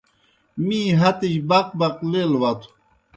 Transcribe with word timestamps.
می 0.65 0.81
ہتِجیْ 0.99 1.41
بق 1.49 1.67
بق 1.79 1.95
لیل 2.11 2.31
وتھوْ۔ 2.41 2.69